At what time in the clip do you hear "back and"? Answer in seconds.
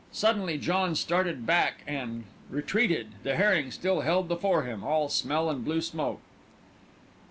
1.45-2.23